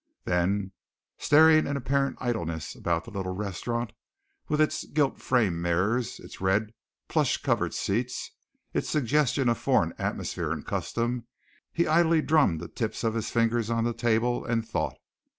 [0.23, 0.71] Then,
[1.19, 3.93] staring in apparent idleness about the little restaurant,
[4.49, 6.73] with its gilt framed mirrors, its red,
[7.07, 8.31] plush covered seats,
[8.73, 11.27] its suggestion of foreign atmosphere and custom,
[11.71, 14.97] he idly drummed the tips of his fingers on the table, and thought.